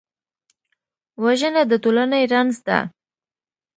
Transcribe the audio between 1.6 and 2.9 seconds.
د ټولنې رنځ ده